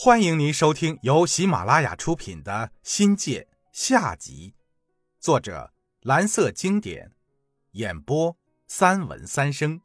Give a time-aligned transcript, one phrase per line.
[0.00, 2.52] 欢迎您收听由喜马拉雅出品的
[2.84, 4.54] 《新界》下集，
[5.18, 7.10] 作者蓝色经典，
[7.72, 8.36] 演播
[8.68, 9.80] 三文三生。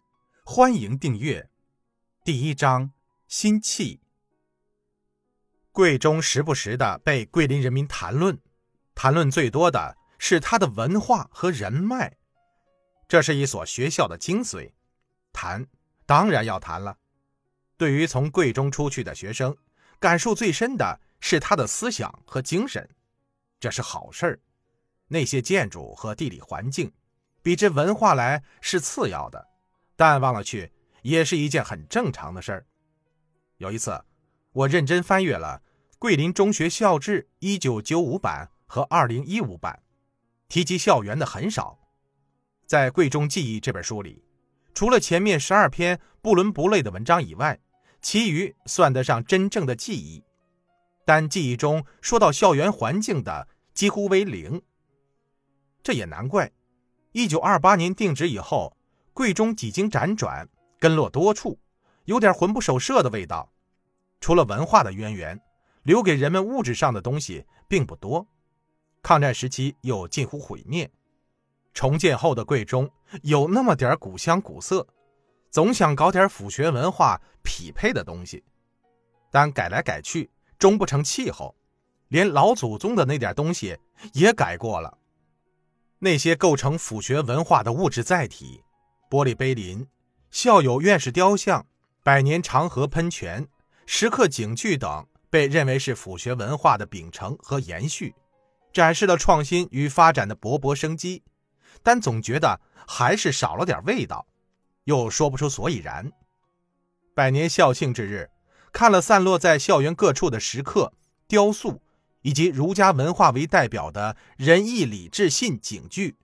[0.45, 1.49] 欢迎订阅。
[2.23, 2.91] 第一章：
[3.27, 4.01] 心气。
[5.71, 8.39] 贵中时不时的被桂林人民谈论，
[8.93, 12.15] 谈论最多的是他的文化和人脉。
[13.07, 14.73] 这是一所学校的精髓，
[15.33, 15.65] 谈
[16.05, 16.99] 当然要谈了。
[17.77, 19.57] 对于从贵中出去的学生。
[20.03, 22.85] 感受最深的是他的思想和精神，
[23.57, 24.39] 这是好事儿。
[25.07, 26.91] 那些建筑和地理环境，
[27.41, 29.47] 比之文化来是次要的，
[29.95, 30.69] 但忘了去
[31.03, 32.65] 也是一件很正常的事儿。
[33.59, 34.03] 有一次，
[34.51, 35.61] 我认真翻阅了
[35.97, 39.83] 《桂林中学校志》一九九五版和二零一五版，
[40.49, 41.79] 提及校园的很少。
[42.65, 44.25] 在《贵中记忆》这本书里，
[44.73, 47.57] 除了前面十二篇不伦不类的文章以外，
[48.03, 50.21] 其余算得上真正的记忆，
[51.05, 54.61] 但记忆中说到校园环境的几乎为零。
[55.81, 56.51] 这也难怪，
[57.13, 58.75] 一九二八年定址以后，
[59.13, 60.47] 贵中几经辗转，
[60.79, 61.57] 根落多处，
[62.03, 63.49] 有点魂不守舍的味道。
[64.19, 65.39] 除了文化的渊源，
[65.83, 68.27] 留给人们物质上的东西并不多。
[69.01, 70.91] 抗战时期又近乎毁灭，
[71.73, 72.89] 重建后的贵中
[73.21, 74.85] 有那么点古香古色。
[75.53, 78.43] 总想搞点府学文化匹配的东西，
[79.29, 81.55] 但改来改去终不成气候，
[82.07, 83.77] 连老祖宗的那点东西
[84.13, 84.97] 也改过了。
[85.99, 88.63] 那些构成府学文化的物质载体，
[89.11, 89.87] 玻璃碑林、
[90.31, 91.63] 校友院士雕像、
[92.01, 93.47] 百年长河喷泉、
[93.85, 98.15] 石刻警句等，被认为是府学文化的秉承和延续，
[98.73, 101.21] 展示了创新与发展的勃勃生机，
[101.83, 104.25] 但总觉得还是少了点味道。
[104.85, 106.11] 又说不出所以然。
[107.15, 108.29] 百年校庆之日，
[108.71, 110.93] 看了散落在校园各处的石刻、
[111.27, 111.81] 雕塑，
[112.21, 116.15] 以及儒家文化为代表的仁义礼智信警句，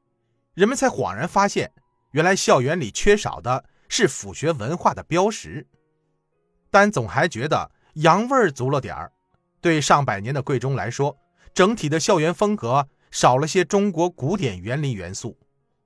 [0.53, 1.71] 人们才恍然发现，
[2.11, 5.67] 原来校园里缺少的是府学文化的标识。
[6.71, 9.11] 但总还觉得洋味儿足了点儿。
[9.61, 11.17] 对上百年的贵中来说，
[11.53, 15.37] 整体的校园风格少了些中国古典园林元素，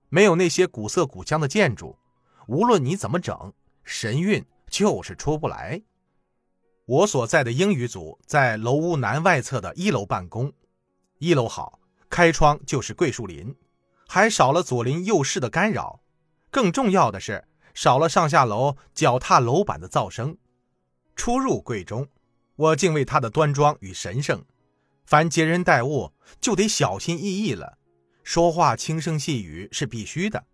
[0.09, 1.97] 没有那些古色古香的建筑。
[2.47, 5.81] 无论你怎么整，神韵就是出不来。
[6.85, 10.51] 我所在的英语组在楼屋南外侧的一楼办公，
[11.19, 13.55] 一楼好，开窗就是桂树林，
[14.07, 16.01] 还少了左邻右舍的干扰。
[16.51, 20.37] 更重要的是，少了上下楼脚踏楼板的噪声。
[21.15, 22.07] 初入贵中，
[22.55, 24.43] 我敬畏他的端庄与神圣，
[25.05, 26.11] 凡接人待物
[26.41, 27.77] 就得小心翼翼了，
[28.23, 30.45] 说话轻声细语是必须的，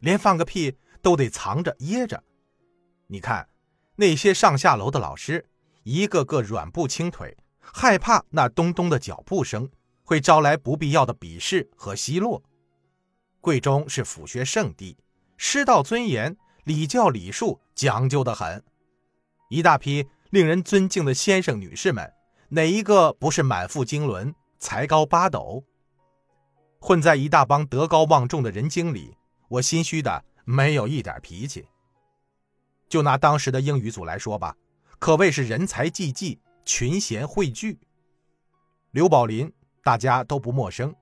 [0.00, 0.76] 连放个屁。
[1.06, 2.20] 都得藏着掖着。
[3.06, 3.48] 你看，
[3.94, 5.46] 那些上下楼的老师，
[5.84, 9.70] 一个个软步轻腿，害怕那咚咚的脚步声
[10.02, 12.42] 会招来不必要的鄙视和奚落。
[13.40, 14.98] 贵中是府学圣地，
[15.36, 18.64] 师道尊严、礼教礼数讲究的很。
[19.48, 22.12] 一大批令人尊敬的先生女士们，
[22.48, 25.62] 哪一个不是满腹经纶、才高八斗？
[26.80, 29.16] 混在一大帮德高望重的人精里，
[29.50, 30.24] 我心虚的。
[30.46, 31.66] 没有一点脾气。
[32.88, 34.56] 就拿当时的英语组来说吧，
[35.00, 37.78] 可谓是人才济济，群贤汇聚。
[38.92, 39.52] 刘宝林
[39.82, 40.94] 大家都不陌生，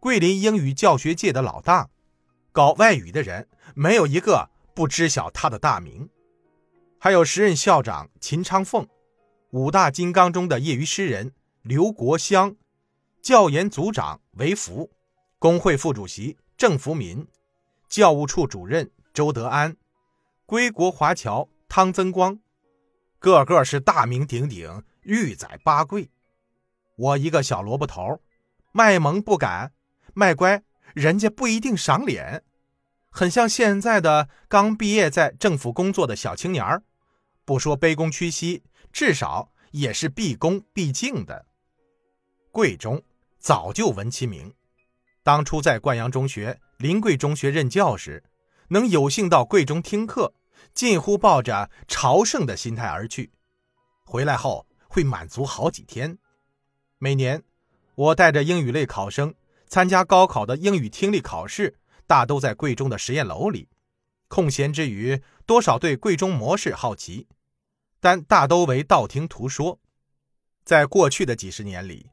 [0.00, 1.90] 桂林英语教学界的老大，
[2.52, 6.08] 搞外语的人没有一个不知晓他的大名。
[6.98, 8.88] 还有时任校长秦昌凤，
[9.50, 12.56] 五大金刚中的业余诗人刘国香，
[13.20, 14.90] 教研组长韦福，
[15.38, 17.26] 工会副主席郑福民。
[17.90, 19.76] 教务处主任周德安，
[20.46, 22.38] 归国华侨汤增光，
[23.18, 26.08] 个个是大名鼎鼎、玉载八贵。
[26.96, 28.20] 我一个小萝卜头，
[28.70, 29.72] 卖萌不敢，
[30.14, 30.62] 卖乖，
[30.94, 32.44] 人家不一定赏脸，
[33.10, 36.84] 很像现在的刚毕业在政府工作的小青年儿，
[37.44, 38.62] 不说卑躬屈膝，
[38.92, 41.44] 至少也是毕恭毕敬的。
[42.52, 43.02] 贵中
[43.40, 44.54] 早就闻其名。
[45.24, 48.24] 当初在灌阳中学、临桂中学任教时，
[48.68, 50.32] 能有幸到桂中听课，
[50.72, 53.32] 近乎抱着朝圣的心态而去。
[54.06, 56.16] 回来后会满足好几天。
[56.96, 57.42] 每年，
[57.94, 59.34] 我带着英语类考生
[59.66, 63.68] 参加高考的英语听力考试，大都在贵中的实验楼里。
[64.28, 67.28] 空闲之余，多少对贵中模式好奇，
[68.00, 69.78] 但大都为道听途说。
[70.64, 72.08] 在过去的几十年里，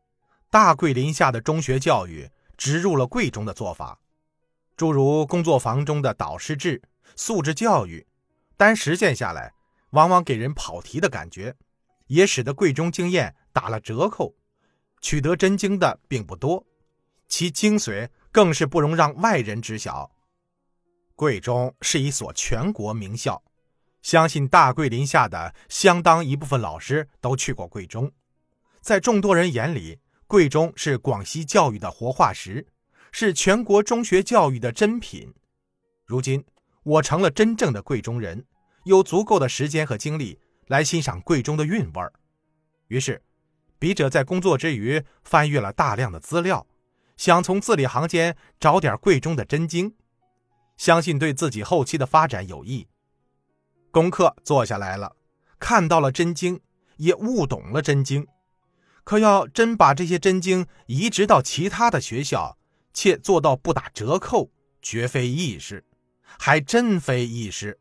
[0.50, 2.30] 大桂林下的中学教育。
[2.58, 4.00] 植入了贵中的做法，
[4.78, 6.80] 诸如工作坊中的导师制、
[7.16, 8.06] 素质教育，
[8.56, 9.52] 单实践下来，
[9.90, 11.56] 往往给人跑题的感觉，
[12.06, 14.36] 也使得贵中经验打了折扣，
[15.02, 16.64] 取得真经的并不多，
[17.28, 20.12] 其精髓更是不容让外人知晓。
[21.16, 23.42] 贵中是一所全国名校，
[24.04, 28.12] 相信大桂林下的相当一部分老师都去过贵中，
[28.80, 29.98] 在众多人眼里，
[30.28, 32.68] 贵中是广西教育的活化石，
[33.20, 35.34] 是全国中学教育的珍品。
[36.06, 36.46] 如今，
[36.84, 38.46] 我成了真正的贵中人，
[38.84, 40.40] 有足够的时间和精力。
[40.68, 42.14] 来欣赏贵中的韵味儿，
[42.90, 43.24] 于是，
[43.80, 46.68] 笔者在工作之余翻阅了大量的资料，
[47.16, 49.96] 想从字里行间找点贵中的真经，
[50.78, 52.88] 相信对自己后期的发展有益。
[53.90, 55.16] 功课做下来了，
[55.58, 56.60] 看到了真经，
[56.98, 58.28] 也悟懂了真经，
[59.04, 62.60] 可要真把这些真经移植到其他的学校，
[63.00, 64.50] 且做到不打折扣，
[64.82, 65.86] 绝非易事，
[66.40, 67.80] 还真非易事。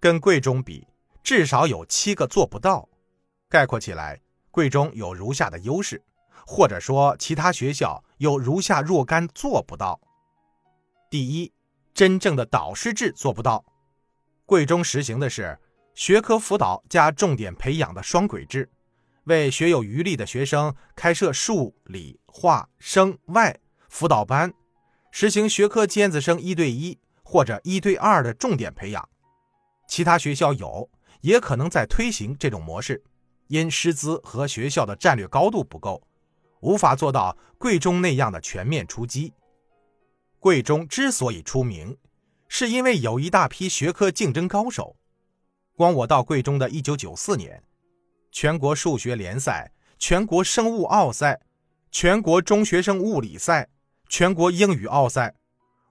[0.00, 0.84] 跟贵中比。
[1.22, 2.88] 至少有七个做不到。
[3.48, 4.20] 概括起来，
[4.50, 6.02] 贵中有如下的优势，
[6.44, 10.00] 或者说其他学校有如下若干做不到：
[11.08, 11.52] 第一，
[11.94, 13.64] 真正的导师制做不到。
[14.44, 15.56] 贵中实行的是
[15.94, 18.68] 学科辅导加重点培养的双轨制，
[19.24, 23.56] 为学有余力的学生开设数理化生外
[23.90, 24.54] 辅导班，
[25.10, 29.06] 实行学科尖子生一对一或者一对二的重点培养。
[29.86, 30.88] 其他学校有。
[31.22, 33.04] 也可能在推行这种模式，
[33.48, 36.02] 因师资和学校的战略高度不够，
[36.60, 39.34] 无法做到贵中那样的全面出击。
[40.38, 41.94] 贵中之所以出名，
[42.48, 44.96] 是因为有一大批学科竞争高手。
[45.76, 47.62] 光我到贵中的一九九四年，
[48.32, 51.38] 全国数学联赛、全国生物奥赛、
[51.90, 53.68] 全国中学生物理赛、
[54.10, 55.36] 全国英语奥赛，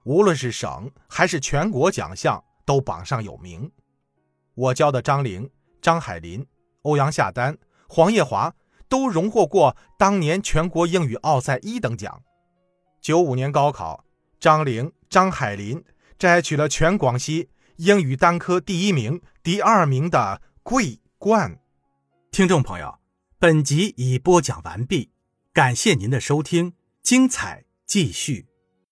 [0.04, 3.72] 无论是省还是全国奖项，都榜上有名。
[4.54, 5.50] 我教的张玲、
[5.80, 6.46] 张海林、
[6.82, 7.56] 欧阳夏丹、
[7.88, 8.54] 黄叶华
[8.90, 12.22] 都荣获过当年全国英语奥赛一等奖。
[13.00, 14.04] 九五年高考，
[14.38, 15.82] 张玲、张海林
[16.18, 21.58] 摘取了全广西英语单科第一名、第二名的桂冠。
[22.30, 22.98] 听众朋友，
[23.38, 25.10] 本集已播讲完毕，
[25.54, 28.49] 感谢您的收听，精彩继续。